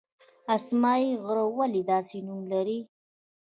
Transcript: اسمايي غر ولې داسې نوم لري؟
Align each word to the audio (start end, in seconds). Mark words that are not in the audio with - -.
اسمايي 0.55 1.11
غر 1.25 1.37
ولې 1.57 1.81
داسې 1.91 2.17
نوم 2.27 2.41
لري؟ 2.51 2.79